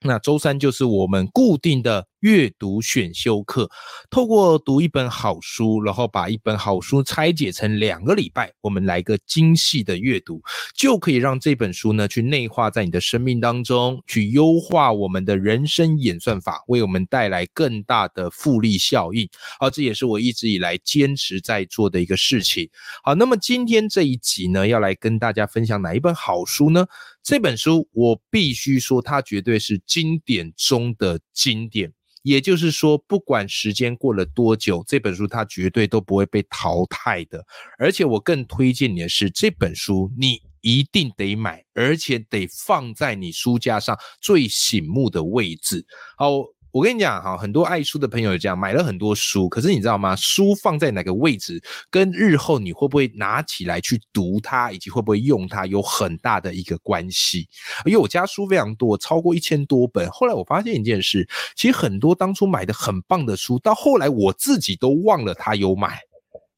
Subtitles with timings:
[0.00, 3.70] 那周三就是我们固定的阅读选修课，
[4.10, 10.42] 透过读一本好书，然后把一本好书拆解成两个礼拜，我们来个精细的阅读，
[10.74, 19.28] 就可以让这本书呢去内化在你的生命当中，去优化我们的人生演算法，为我们带来更大的复利效应。
[19.60, 22.68] 好，这也是我一直以来坚持在做的一个事情。
[23.04, 26.84] 好，那么今天这一集呢，要来跟大家分享哪一本好书呢？
[27.22, 31.92] 这本书我必须说，它绝对是经典中的经典。
[32.26, 37.44] 也就是说，不管时间过了多久，这本书它绝对都不会被淘汰的。
[37.78, 45.86] 而且我更推荐你的是，这本书你一定得买，而且得放在你书架上最醒目的位置。
[46.18, 46.55] 好。
[46.76, 50.14] 我跟你讲哈，很多爱书的朋友这样买了很多书，可是你知道吗？
[50.14, 57.48] 书放在哪个位置，跟日后你会不会拿起来去读它，以及会不会用它，有很大的一个关系。
[57.86, 60.06] 因为我家书非常多，超过一千多本。
[60.10, 65.98] 后来我发现一件事，其实很多当初买的很棒的书，到后来我自己都忘了他有买。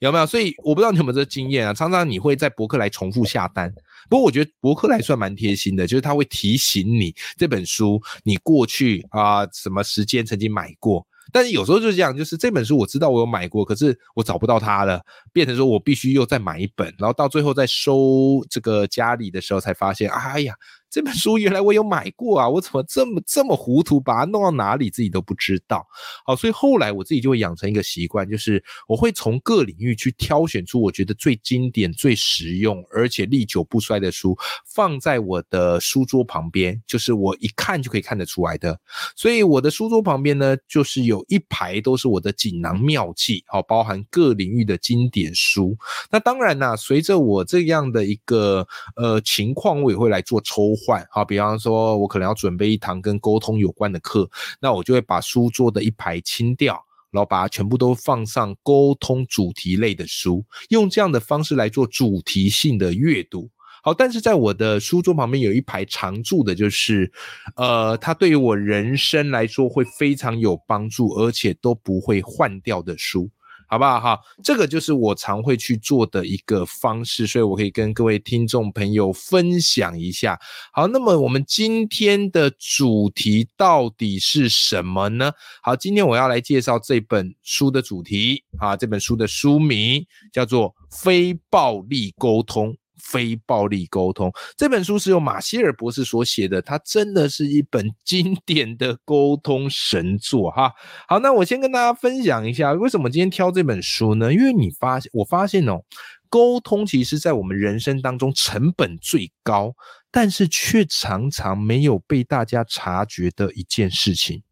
[0.01, 0.27] 有没有？
[0.27, 1.75] 所以我不知道你有没有这个经验啊？
[1.75, 3.73] 常常你会在博客来重复下单，
[4.09, 11.07] 不过我觉得博客来算蛮贴心的，就是他会提醒你这本书你过去啊什么时间曾经买过。
[11.31, 20.55] 但是有时候就是这样，就是这本书我知道我有买过，可是我找不到它了，变成说我必须又再买一本，然后到最后在收这个家里的时候才发现，哎呀。
[20.91, 25.87] 这本书原来我有买过啊，我怎么这么这么糊涂，把它弄到哪里自己都不知道。
[26.25, 34.35] 好，所以后来我自己就会养成一个习惯，就是我会从各领域去挑选出我觉得最经典、最实用，而且历久不衰的书，
[34.65, 38.81] 放在我的书桌旁边，就是我一看就可以看得出来的。
[39.15, 45.77] 所以我的书桌旁边呢，就是有一排都是我的锦囊妙计，好，包含各领域的经典书。
[46.11, 48.67] 那当然呢，随着我这样的一个
[48.97, 50.78] 呃情况，我也会来做抽。
[50.85, 54.29] 换好，比方说，我可能要准备一堂跟沟通有关的课，
[54.61, 63.51] 那我就会把书桌的一排清掉，然后把它全部都放上沟通主题类的书，用这样的方式来做主题性的阅读。
[63.83, 67.11] 好，但是在我的书桌旁边有一排常驻的，就是
[67.55, 73.31] 呃，它对于我人生来说会非常有帮助，而且都不会换掉的书。
[73.69, 74.19] 好不好哈？
[74.43, 80.41] 这个就是我常会去做的一个方式，所以我可以跟各位听众朋友分享一下。
[80.73, 85.31] 好，那么我们今天的主题到底是什么呢？
[85.63, 92.73] 好，今天我要来介绍这本书的主题啊，这本书的书名叫做《非暴力沟通》。
[93.11, 100.73] 非暴力沟通这本书是由马歇尔博士所写的，它真的是一本经典的沟通神作哈。
[101.09, 104.33] 好，那我先跟大家分享一下，为什么今天挑这本书呢？
[104.33, 105.81] 因为你发现，我发现哦，
[106.29, 109.75] 沟通其实在我们人生当中成本最高，
[110.11, 114.43] 但是却常常没有被大家察觉的一件事情。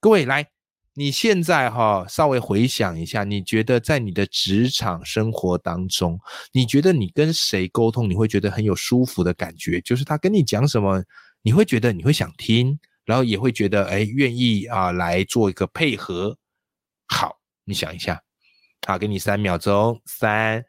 [0.00, 0.51] 各位来。
[0.94, 6.20] 你现在哈稍微回想一下，你觉得在你的职场生活当中，
[6.52, 9.80] 你觉得你跟谁沟通，你会觉得很有舒服的感觉？
[9.80, 11.02] 就是他跟你讲什么，
[11.40, 16.36] 你会觉得你会想听，然后也会觉得哎愿意啊来做一个配合。
[17.08, 18.22] 好，你想一下，
[18.86, 20.62] 好，给你三秒钟，三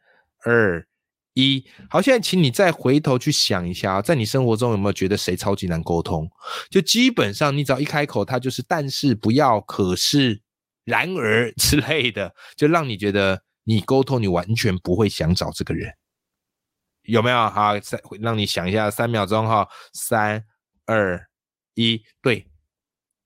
[0.45, 0.87] 二。
[1.33, 6.29] 一好，现在请你再回头去想一下，在你生活中有没有觉得谁超级难沟通？
[6.69, 10.41] 就基本上你只要一开口，他就是但是不要，可是
[10.83, 15.91] 然而 之类的，就让你觉得你沟通你完全不会想找这个人，
[17.03, 17.49] 有没有？
[17.49, 20.45] 好，再让你想一下，三秒钟哈，三
[20.85, 21.27] 二
[21.73, 22.47] 一，对。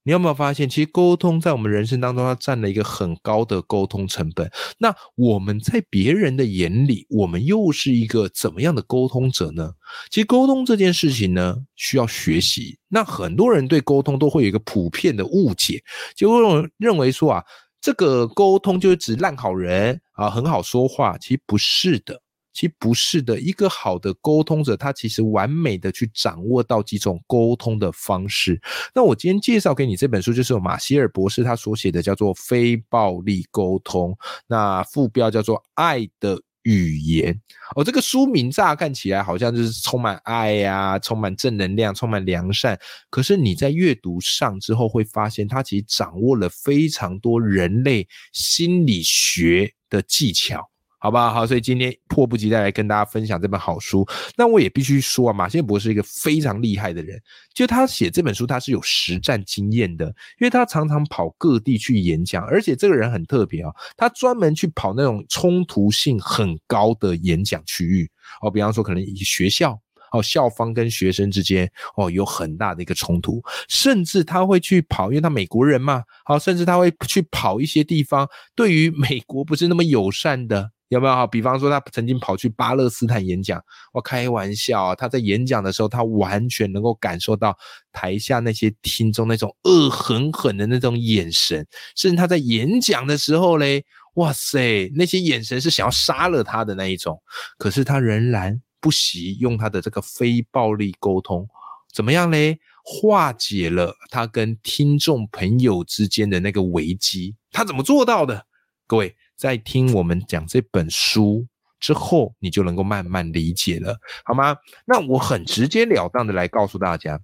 [0.07, 4.49] 你有没有发现，其实沟通在我们人生当中，它占了一个很高的沟通成本。
[4.77, 9.69] 那我们在别人的眼里，我们又是一个怎么样的沟通者呢？
[10.09, 12.79] 其实沟通这件事情呢，需要学习。
[12.87, 15.83] 那很多人对沟通都会有一个普遍的误解，
[16.15, 17.43] 就认认为说啊，
[17.81, 21.17] 这个沟通就是指烂好人啊，很好说话。
[21.17, 22.21] 其实不是的。
[22.57, 28.59] 其实不是的，一个好的沟通者，他其实完美的去掌握到几种沟通的方式。
[28.95, 34.09] 那我今天介绍给你这本书，就是马歇尔博士他所写的，叫做《非暴力沟通》，
[34.47, 37.39] 那副标叫做《爱的语言。
[37.75, 42.75] 哦，这个书名乍看起来好像就是充满爱呀，充满正能量，充满良善。
[43.11, 50.67] 可是你在阅读上之后，会发现它其实掌握了非常多人类心理学的技巧。
[50.99, 51.31] 好不好？
[51.31, 54.03] 好，所以今天迫不及待来跟大家分享这本好书。
[54.35, 57.21] 那我也必须说啊，马先博是一个非常厉害的人，
[57.53, 60.07] 就他写这本书，他是有实战经验的，
[60.39, 68.09] 因为他常常跑各地去演讲，而且这个人很特别啊，他专门去跑那种冲突性很高的演讲区域
[68.41, 69.79] 哦，比方说可能学校
[70.11, 73.39] 哦，校方跟学生之间哦有很大的一个冲突，
[73.69, 80.71] 甚至他会去跑，因为他美国人嘛，好，甚至他会去跑一些地方，对于美国不是那么友善的。
[80.89, 81.27] 有没有哈？
[81.27, 83.61] 比方说，他曾经跑去巴勒斯坦演讲，
[83.91, 84.95] 我开玩笑啊！
[84.95, 87.57] 他在演讲的时候，他完全能够感受到
[87.91, 97.21] 台下那些听众那种恶狠狠的那种眼神，甚至他在演讲的时候嘞，哇塞，那些眼神是想要杀了他的那一种。
[97.57, 101.45] 可是他仍然不惜用他的这个非暴力沟通，
[101.93, 102.57] 怎么样嘞？
[102.89, 107.35] 化解了他跟听众朋友之间的那个危机。
[107.51, 108.45] 他怎么做到的？
[108.87, 109.13] 各位。
[109.37, 111.45] 在听我们讲这本书
[111.79, 113.95] 之后，你就能够慢慢理解了，
[114.25, 114.57] 好吗？
[114.83, 117.21] 那我很直截了当的来告诉大家，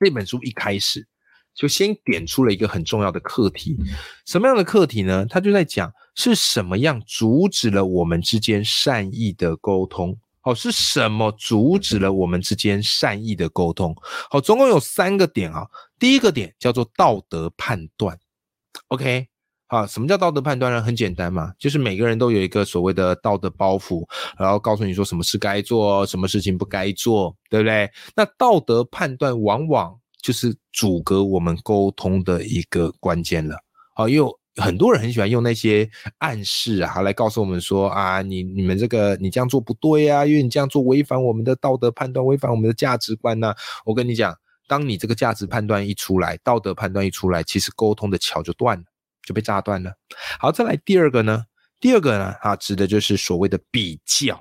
[0.00, 1.06] 这本书一开始
[1.54, 3.76] 就先点出了一个很重要的课题，
[4.26, 5.24] 什么样的课题呢？
[5.30, 10.18] 他就在讲是什么样阻止了我们之间善意的沟通？
[10.42, 13.94] 哦，是什么阻止了我们之间善意的沟通？
[14.28, 15.68] 好，总共有三个点啊。
[16.00, 18.18] 第一个点叫做道德判断
[18.88, 19.28] ，OK。
[19.72, 20.82] 啊，什么叫道德判断呢？
[20.82, 24.06] 很简单嘛，就是每个人都有一个所谓的道德包袱，
[24.38, 27.90] 然后告诉你说什么事该做，什么事情不该做，对不对？
[28.14, 33.56] 那道德判断往往就是阻隔我们沟通的一个关键了。
[33.94, 35.88] 好，因为很多人很喜欢用那些
[36.18, 43.54] 暗示啊，来告诉我们说啊，你你们这个你这样做不对啊，因为你这样做违反我们的道德判断，违反我们的价值观呐。
[43.86, 44.36] 我跟你讲，
[44.68, 48.84] 当你这个价值判断一出来，道德判断一出来，其实沟通的桥就断了。
[49.26, 49.92] 就被炸断了。
[50.38, 51.44] 好，再来第二个呢？
[51.80, 52.34] 第二个呢？
[52.42, 54.40] 啊，指的就是所谓的比较。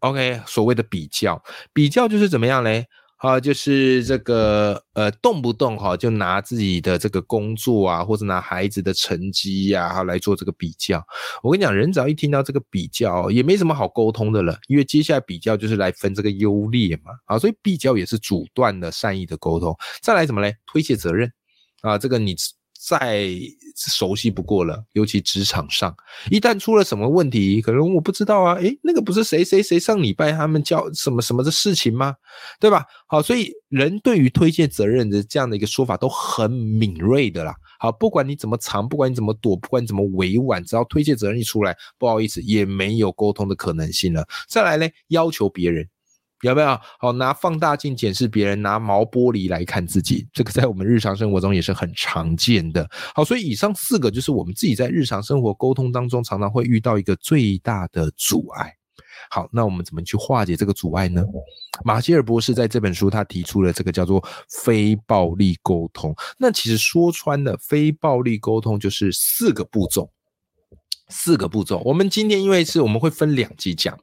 [0.00, 2.86] OK，所谓的比较，比较就是怎么样嘞？
[3.18, 11.02] 啊，就是这个呃，动不动哈就拿自己的这个工作啊，或者拿孩子的成绩呀，哈来做这个比较。
[11.42, 17.12] 我跟你讲，人只要一听到这个比较，也没什么好沟通的了，因为接下来比较就是来分这个优劣嘛。
[17.24, 19.74] 啊，所以比较也是阻断了善意的沟通。
[20.02, 20.54] 再来什么嘞？
[20.66, 21.30] 推卸责任
[21.80, 22.34] 啊，这个你。
[22.86, 23.28] 再
[23.74, 25.92] 熟悉不过了，尤其职场上，
[26.30, 32.14] 一旦出了什么问题，可能我不知道啊，诶，那个不是谁谁谁上礼拜他们教什么什么的事情吗？
[32.60, 32.84] 对吧？
[33.08, 37.56] 好，所以人对于推卸责任的这样的一个说法都很敏锐的啦。
[37.80, 44.24] 好，不管你怎么藏，不管你怎么躲，不管你怎么委婉，只要推卸责任一出来，不好意思，也没有沟通的可能性了。
[44.48, 45.88] 再来呢，要求别人。
[46.50, 50.26] 有没有好拿放大镜检视别人，拿毛玻璃来看自己？
[50.32, 52.88] 这个在我们日常生活中也是很常见的。
[53.14, 58.72] 好，所以以上四个就是我们自己在日常生活沟通当中常常会遇到一个最大的阻碍。
[59.28, 61.24] 好，那我们怎么去化解这个阻碍呢？
[61.84, 66.14] 马歇尔博士在这本书他提出了这个叫做非暴力沟通。
[66.38, 70.10] 那其实说穿了，非暴力沟通就是四个步骤。
[71.08, 73.98] 四个步骤，我们今天因为是我们会分两集讲，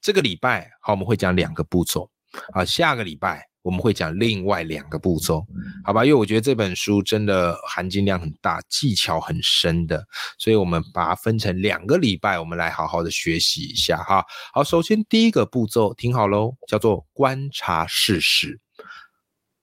[0.00, 2.10] 这个礼拜好我们会讲两个步骤，
[2.52, 5.46] 啊下个礼拜我们会讲另外两个步骤，
[5.84, 6.04] 好吧？
[6.04, 10.02] 因为我觉得这本书真的含金量很大，技巧很深的，
[10.38, 14.24] 所以我们把它分成两个礼拜，我们来好好的学习一下哈。
[14.52, 18.58] 好，首先第一个步骤听好喽，叫做观察事实。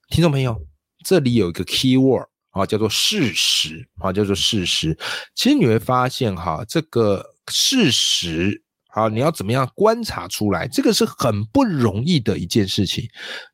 [0.10, 0.62] 听众朋友，
[1.04, 2.28] 这里有一个 key word。
[2.56, 4.98] 啊，叫做事实啊，叫做事实。
[5.36, 7.22] 其实你会发现，哈，这个
[7.52, 10.66] 事实，啊，你要怎么样观察出来？
[10.66, 13.06] 这个是很不容易的一件事情。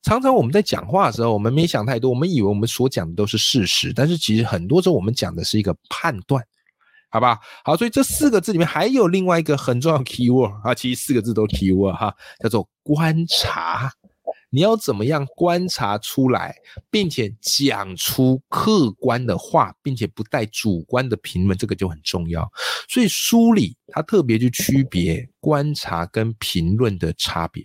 [0.04, 6.46] 常常我们在讲话的时候，我们没想太多，我们以为我们所讲的都是事实，但是其实很多时候我们讲的是一个判断，
[7.10, 7.40] 好吧？
[7.66, 13.92] 好，所以这四个字里面还有另外一个很重要 key word 啊，其实四个字都 key word 哈，叫做观察。
[14.54, 16.54] 你要怎么样观察出来，
[16.90, 22.48] 并且讲出客观的话，并且不带主观的评论，这个就很重要。
[22.90, 27.64] 所以书里他特别去区别观察跟评论的差别。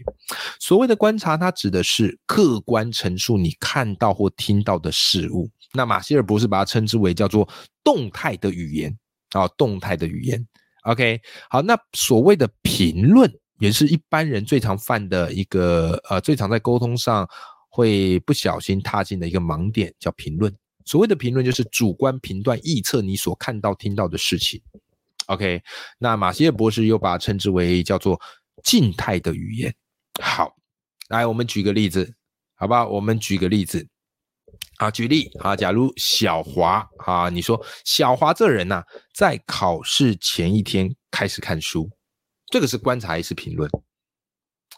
[0.61, 5.51] 所谓的观察，它指的是客观陈述你看到或听到的事物。
[5.75, 7.49] 那马歇尔博士把它称之为叫做
[7.83, 8.97] 动态的语言
[9.33, 10.47] 啊，动态的语言。
[10.85, 13.29] OK，好，那所谓的评论。
[13.59, 17.29] 也是一般人最常犯的一个，呃，最常在沟通上
[17.69, 20.55] 会不小心踏进的一个盲点，叫评论。
[20.85, 24.63] 所谓的评论，就是主观评断、臆测你所看到、听到的事情。
[25.27, 25.61] OK，
[25.99, 28.21] 那马歇尔博士又把它称之为叫做
[28.63, 29.75] 静态的语言。
[30.23, 30.55] 好，
[31.09, 32.15] 来我们举个例子，
[32.55, 32.87] 好吧？
[32.87, 33.85] 我们举个例子
[34.77, 41.91] 啊，举例啊，假如小华啊，你说小华这人呐，在考试前一天开始看书，
[42.51, 43.71] 这个是观察还是评论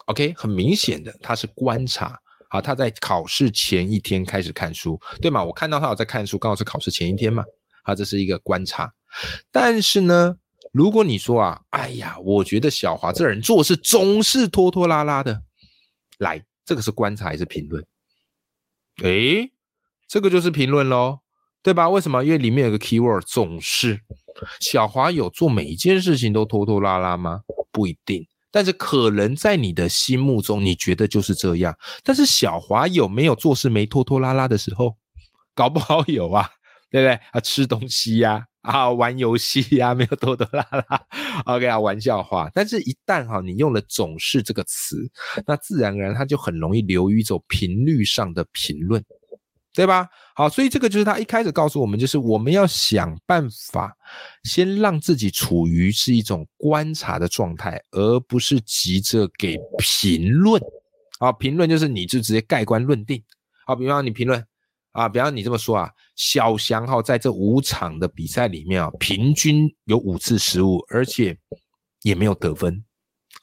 [0.05, 5.43] ？OK，很明显的，他是观察啊，他在考试前一天开始看书，对吗？
[5.43, 7.43] 我看到他有在看书，刚好是考试前一天嘛，
[7.83, 8.91] 啊，这是一个观察。
[9.51, 10.35] 但是呢，
[10.71, 15.43] 如果你说啊，哎呀，我觉得小华这人做事总是拖拖拉拉的，
[16.17, 17.85] 来，这个是观察还是评论？
[19.03, 19.51] 诶，
[20.07, 21.19] 这个就是评论喽，
[21.61, 21.87] 对吧？
[21.87, 22.23] 为什么？
[22.25, 24.01] 因为里面有个 keyword，总是。
[24.59, 27.41] 小华有做每一件事情都拖拖拉拉吗？
[27.79, 31.73] 不一定，但是可能在你的心目中，你觉得就是这样。
[32.03, 34.97] 但是小华有没有做事没拖拖拉拉的时候？
[35.55, 36.49] 搞不好有啊，
[36.91, 37.13] 对不对？
[37.31, 38.45] 啊，吃东西呀。
[38.63, 41.01] 啊，玩游戏呀，没有拖拖拉拉。
[41.45, 42.51] OK 啊，玩笑话。
[42.53, 45.09] 但是，一旦哈你用了“总是”这个词，
[45.47, 49.01] 那自然而然它就很容易流于一种频率上的评论，
[49.73, 50.07] 对吧？
[50.35, 53.95] 好，所以这个就是他一开始告诉我们，就是我们要想办法
[54.43, 60.61] 先让自己处于是一种观察的状态，而不是急着给评论。
[61.19, 63.23] 好，评论就是你就直接盖棺论定。
[63.65, 64.43] 好，比方你评论。
[64.91, 71.37] 啊，比方你这么说啊，小翔哈在这五场的比赛里面啊，平均有五次失误，而且
[72.01, 72.83] 也没有得分。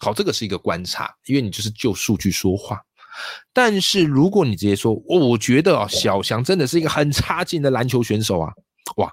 [0.01, 2.83] 好，这个是一个观察，因为你就是就数据说话。
[3.53, 8.53] 但是如果你直接说，我觉得啊，小翔真的是一个很差劲的篮球选手啊，
[8.97, 9.11] 哇，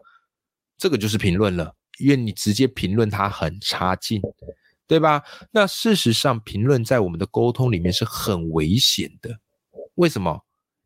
[0.78, 4.22] 这个就是评论了，因为你直接评论他很差劲，
[4.88, 5.24] 对吧？
[5.52, 9.38] 那事实上，评论在我们的沟通里面是很危险的，
[9.96, 10.40] 为什么？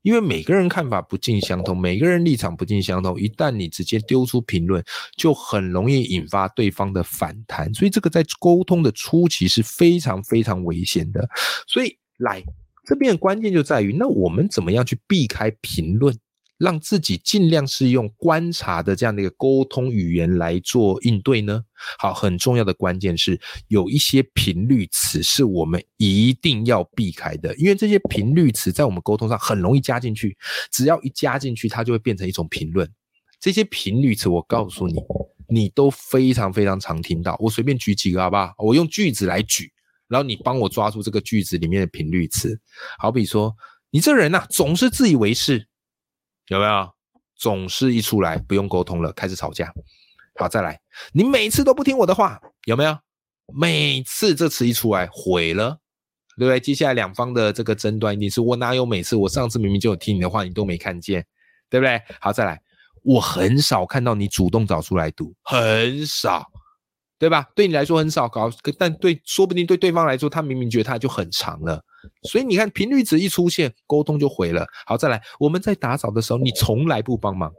[0.03, 4.81] 因为每个人看法不尽相同，每个人立场不尽相同，一旦你直接丢出评论，
[5.17, 11.27] 就很容易引发对方的反弹，所以这个在沟通的初期是非常非常危险的。
[11.67, 12.41] 所以来
[12.87, 16.17] 这边的关键就在于，那我们怎么样去避开评论？
[16.57, 21.61] 让自己尽量是用观察的这样的一个沟通语言来做应对呢？
[21.99, 30.35] 好，很重要的关键是有一些频率词是我们一定要避开的，因为这些频率词在我们沟通上很容易加进去，
[30.71, 32.89] 只要一加进去，它就会变成一种评论。
[33.39, 34.95] 这些频率词，我告诉你，
[35.47, 37.37] 你都非常非常常听到。
[37.39, 38.55] 我随便举几个好不好？
[38.57, 39.71] 我用句子来举，
[40.07, 42.59] 然后你帮我抓住这个句子里面的频率词。
[42.99, 43.55] 好比说，
[43.89, 45.67] 你这人呐，总是自以为是。
[46.47, 46.89] 有没有
[47.35, 49.73] 总是一出来不用沟通了，开始吵架？
[50.35, 50.79] 好，再来，
[51.11, 52.97] 你每次都不听我的话，有没有？
[53.53, 55.79] 每次这词一出来毁了，
[56.37, 56.59] 对不对？
[56.59, 59.15] 接下来两方的这个争端一定是我哪有每次？
[59.15, 61.25] 我上次明明就有听你的话，你都没看见，
[61.69, 62.01] 对不对？
[62.19, 62.61] 好，再来，
[63.03, 66.45] 我很少看到你主动找出来读，很少，
[67.19, 67.47] 对吧？
[67.55, 71.83] 对你来说很少搞，但对，说不定对对方来说，他明明觉得他就很长了。
[72.23, 74.65] 所以你看，频率值一出现，沟通就毁了。
[74.85, 77.51] 好，再来，我们在打扫的时候，你从来不帮忙，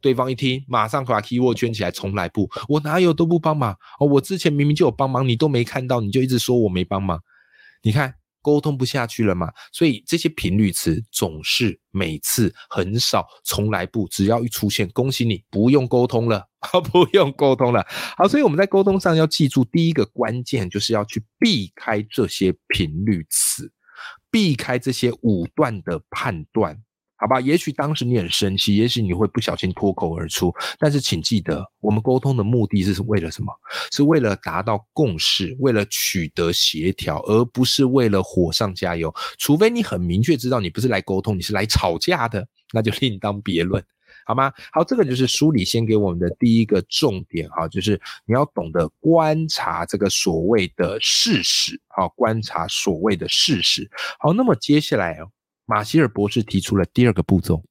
[0.00, 7.18] 对方一听，马上把 keyword 圈起来，从来不，我哪有都不帮忙哦，我之前明明就有帮忙，你都没看到，你就一直说我没帮忙，
[7.82, 9.50] 你看沟通不下去了嘛？
[9.72, 16.46] 所以这些频率词总是每次很少，从来不，只要一出现，恭喜你，不用沟通了。
[16.62, 17.84] 啊 不用沟通了。
[18.16, 23.70] 好，所以我们在沟通上要记住，第一个关键就是要去避开这些频率词，
[24.30, 26.76] 避开这些武断的判断，
[27.16, 27.40] 好吧？
[27.40, 33.52] 也许当时你很生气，也许你会不小心脱口而出，但是请记得，我们沟通的目的是为了什么？
[33.92, 39.12] 是为了达到共识，为了取得协调，而不是为了火上加油。
[39.38, 43.84] 除非你很明确知道你不是来沟通，你是来吵架的，那就另当别论。
[44.24, 44.52] 好吗？
[44.72, 53.90] 好，这个就是书里先给我们的第一个重点哈，就是你要懂得观察这个所谓的事实，好，观察所谓的事实。
[54.18, 55.30] 好，那么接下来哦，
[55.66, 57.62] 马歇尔博士提出了第二个步骤，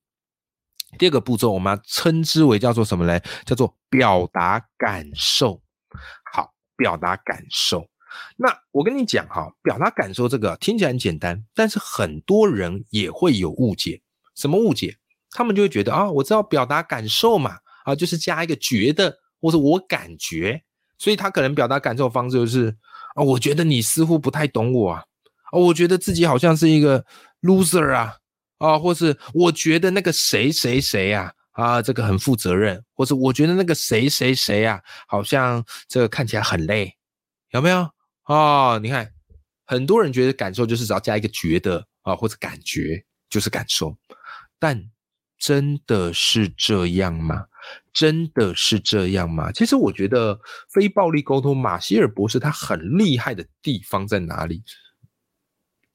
[0.97, 3.19] 第二个步骤我们要称之为叫做什么呢？
[3.45, 5.61] 叫做表达感受。
[6.31, 7.87] 好，表达感受。
[8.35, 14.01] 那我跟你讲哈，表达感受这个听起来很简单，但是很多人也会有误解。
[14.35, 14.97] 什么误解？
[15.31, 20.61] 他们就会觉得啊，我知道表达感受嘛，啊，就是加一个觉得或者我感觉，
[20.97, 22.75] 所以他可能表达感受方式就是
[23.15, 25.03] 啊，我觉得你似乎不太懂我啊，
[25.51, 27.05] 啊，我觉得自己好像是一个
[27.41, 28.17] loser 啊，
[28.57, 36.93] 啊，或是我觉得那个谁谁谁啊，啊，这个很负责任，或者我觉得那个谁谁谁啊，好像这个看起来很累，
[37.51, 37.89] 有没有
[38.23, 38.77] 啊？
[38.79, 39.09] 你看，
[39.65, 43.95] 很多人觉得感受就是只要加一个觉得啊，或者感觉就是感受，
[44.59, 44.90] 但。
[45.41, 47.45] 真的是这样吗？
[47.91, 49.51] 真的是这样吗？
[49.51, 50.39] 其实我觉得
[50.71, 54.63] 非暴力沟通，马歇尔博士他很厉害的地方在哪里？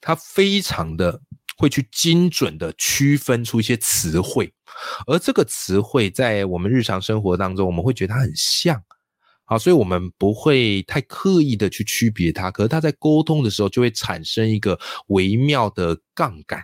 [0.01, 1.21] 他非常的
[1.57, 4.53] 会去精准的区分出一些词汇，
[5.07, 8.83] 而这个词汇在我们日常生活当中，我们会觉得它很像，
[9.45, 12.51] 好，所以我们不会太刻意的去区别它。
[12.51, 16.63] 可是他在沟通的时候，就会产生一个微妙的杠杆，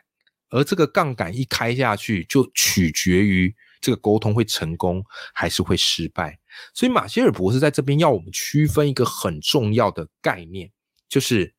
[0.53, 5.05] 而这个杠杆一开下去，就取决于这个沟通会成功
[5.35, 6.39] 还是会失败。
[6.73, 10.71] 所以马歇尔博士在这边要我们区分一个很重要的概念，
[11.09, 11.55] 就是。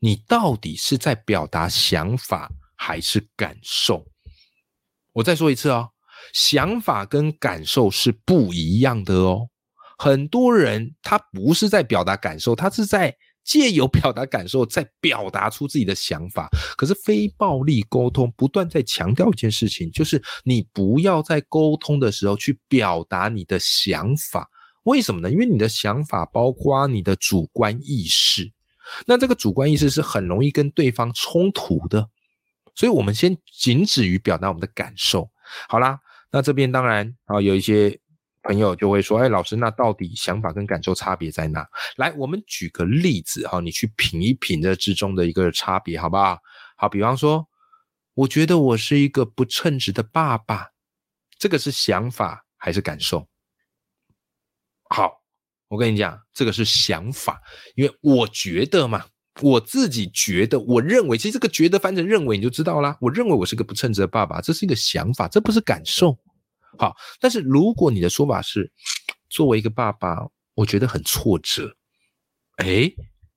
[0.00, 4.06] 你到底是在表达想法还是感受？
[5.12, 5.90] 我再说一次哦，
[6.32, 9.48] 想法跟感受是不一样的哦。
[9.98, 13.12] 很多人他不是在表达感受，他是在
[13.48, 16.50] 借由表达感受，再表达出自己的想法。
[16.76, 24.46] 可是非暴力沟通不断在强调一件事情，就是你不要在沟通的时候去表达你的想法。
[24.82, 25.30] 为什么呢？
[25.30, 28.52] 因为你的想法包括你的主观意识。
[29.06, 32.06] 那这个主观意识是很容易跟对方冲突的，
[32.74, 35.26] 所以我们先仅止于表达我们的感受。
[35.68, 35.98] 好啦，
[36.30, 37.98] 那这边当然啊，有一些
[38.48, 46.38] 朋友就会说：“哎，老师，那到底想法跟感受差别在哪？”来，我们举个例子哈，你去品一品这之中的一个差别，好不好？
[46.76, 47.46] 好，比方说，
[48.14, 50.68] 我觉得我是一个不称职的爸爸，
[51.38, 53.28] 这个是想法还是感受？
[54.88, 55.18] 好。
[55.70, 57.42] 我跟你讲，这个是想法，
[57.74, 59.04] 因为我觉得嘛，
[59.42, 62.96] 我自己觉得，我认为，其实这个觉得翻成认为你就知道啦。
[63.02, 66.16] 我认为我是个不称职的爸爸，这是一个想法，这不是感受。
[66.76, 68.70] 好，但是如果你的说法是，
[69.30, 70.18] 作为一个爸爸，
[70.54, 71.72] 我觉得很挫折，
[72.56, 72.90] 哎，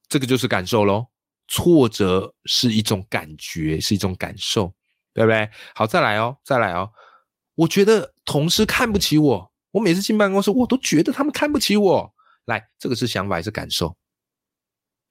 [0.09, 1.05] 这个就是感受喽。
[1.47, 4.73] 挫折是一种感觉，是一种感受，
[5.13, 5.49] 对不对？
[5.75, 6.89] 好，再来哦，再来哦。
[7.55, 12.13] 我觉得同事看不起我，我每次进办公室，我都觉得他们看不起我。
[12.45, 13.95] 来，这个是想法还是感受？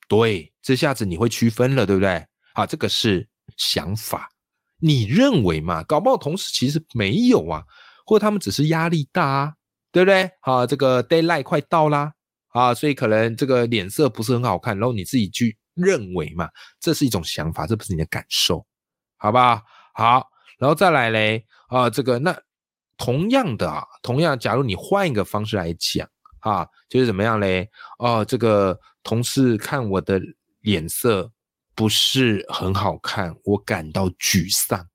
[0.08, 2.26] 对，这下子你会区分了，对不对？
[2.54, 4.28] 好，这个是想法，
[4.78, 5.82] 你认为嘛？
[5.84, 7.62] 搞不好同事其实没有啊，
[8.10, 9.54] 或者他们只是压力大啊，
[9.92, 10.28] 对不对？
[10.40, 12.12] 好，这个 d a y l i g h t 快到啦，
[12.48, 16.48] 啊，所以可能这个脸色不是很好看，然后你自己去认为嘛，
[16.80, 18.66] 这是一种想法，这不是你的感受，
[19.16, 19.62] 好吧？
[19.94, 20.26] 好，
[20.58, 22.36] 然后再来嘞，啊，这个那
[22.96, 26.08] 同样的啊，同样，假如你换一个方式来讲。
[26.40, 27.68] 啊，就是怎么样嘞？
[27.98, 30.18] 哦，这个同事看我的
[30.62, 31.30] 脸色
[31.74, 34.88] 不是很好看，我感到沮丧。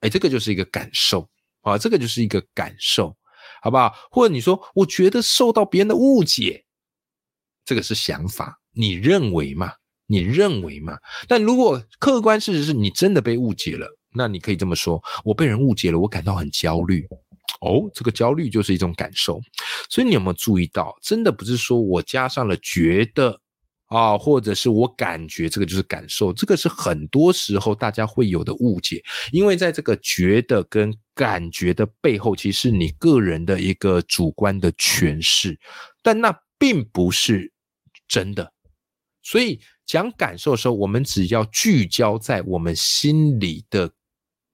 [0.00, 1.26] 哎，这个就是一个感受
[1.62, 3.16] 啊，这个就是一个感受，
[3.62, 3.94] 好不好？
[4.10, 6.64] 或者你说，我觉得受到别人的误解，
[7.64, 9.72] 这个是想法，你认为嘛？
[10.06, 10.98] 你认为嘛？
[11.26, 17.06] 但如果客观事实是你真的被误解了，那你可以这么说：我被人误解了，我感到很焦虑。
[17.60, 19.40] 哦，这个焦虑就是一种感受，
[19.88, 23.40] 所以你有没有注意到，真的不是说我加上了觉得
[23.92, 35.58] 啊，或者是我感觉，这个就是感受，这个是很多时候大家会有的误解，因为在这个觉得跟感觉的背后，其实你个人的一个主观的诠释，
[36.02, 37.52] 但那并不是
[38.08, 38.50] 真的。
[39.22, 43.90] 所以讲感受的时候，我们只要聚焦在我们心里的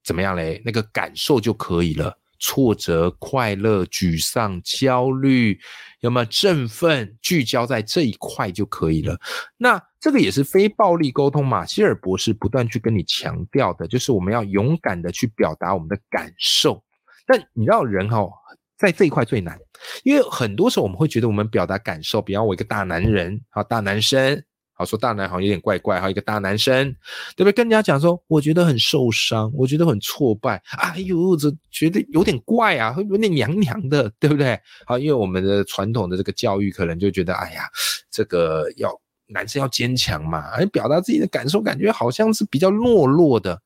[0.03, 2.19] 怎么样嘞，那个感受就可以了。
[2.39, 5.59] 挫折、快乐、沮丧、焦虑，
[6.01, 7.17] 有没有振奋？
[7.21, 9.19] 聚焦在这一块就可以了。
[9.57, 16.83] 那这个也是非暴力沟通，马歇尔博士不断去跟你强调的，就是我们要勇敢的去表达我们的感受。
[17.27, 18.29] 但你知道，人哈
[18.77, 19.59] 在这一块最难，
[20.05, 24.43] 因为很多时候我们会觉得我们表达感受，比方我一个大男人啊，大男生。
[24.79, 26.95] 好说大男好像有点怪怪，还有一个大男生，
[27.37, 27.53] 对不对？
[27.53, 34.59] 跟人家讲说，我觉得很受伤，我觉得很挫败，哎呦，这觉得有点怪啊，有点娘娘的，对不对？
[34.87, 37.65] 好，因为我们的传统的这个教育，可能就觉得，哎呀，
[38.09, 38.89] 这个要
[39.27, 43.61] 男生要坚强嘛，而表达自己的感受，感觉好像是比较懦弱的。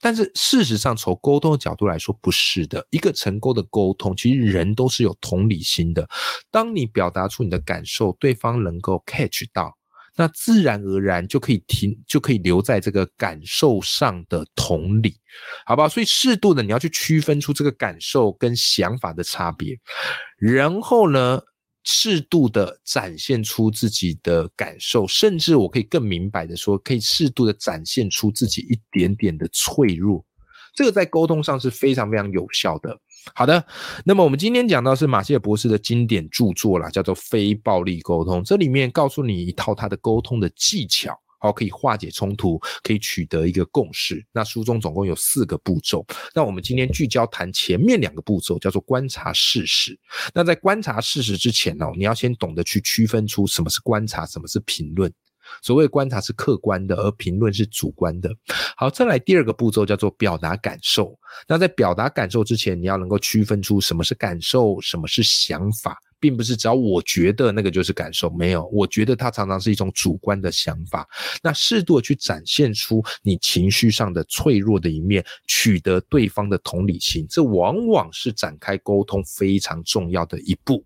[0.00, 2.86] 但是事实上，从沟通的角度来说，不是的。
[2.90, 6.06] 一个成功的沟通，其实人都是有同理心的。
[6.50, 9.74] 当你表达出你的感受，对方能够 catch 到。
[10.16, 15.16] 那自然而然就可以停，就可以留在这个感受上的同理，
[15.66, 15.88] 好不好？
[15.88, 19.76] 所以适度的你要去区分出这个感受跟想法的差别，
[20.38, 21.40] 然后呢，
[21.82, 30.24] 适度的展现出自己的感受，甚至我可以更明白的说，可以适度的展现出自己一点点的脆弱，
[30.74, 32.98] 这个在沟通上是非常非常有效的。
[33.34, 33.64] 好的，
[34.04, 41.18] 那么我们今天讲到是马歇尔博士的经典著作啦，叫做《非暴力沟通》，这里面告诉你一套他的沟通的技巧。
[41.40, 44.24] 好，可以化解冲突，可以取得一个共识。
[44.32, 46.02] 那书中总共有四个步骤，
[46.34, 49.98] 那我们今天聚焦谈前面两个步骤，叫做观察事实。
[50.32, 55.12] 那在观察事实之前呢，你要先懂得去区分出什么是观察，什么是评论。
[55.62, 58.30] 所谓观察是客观的，而评论是主观的。
[58.76, 61.18] 好，再来第二个步骤叫做表达感受。
[61.48, 65.98] 那在表达感受之前，你要能够区分出什么是感受，什么是想法。
[66.20, 71.06] 并不是只要我觉得那个就是感受，没有，我觉得它常常是一种主观的想法。
[71.42, 80.82] 那适度的去展现出你情绪上的脆弱的一面，取得对方的同理心，这往往是展开沟通非常重要的一步。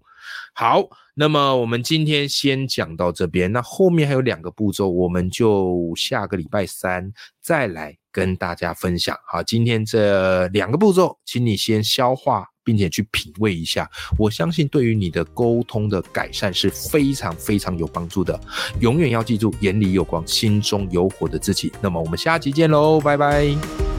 [0.54, 9.16] 好，那么我们今天先讲到这边，那后面还有两个步骤，我们就下个礼拜三再来跟大家分享。
[9.26, 12.46] 好，今天这两个步骤，请你先消化。
[12.64, 18.38] 并且去品味一下，我相信对于你的沟通的改善是非常非常有帮助的。
[18.80, 21.72] 永远要记住，眼里有光，心中有火的自己。
[21.80, 23.97] 那么我们下期见喽，拜拜。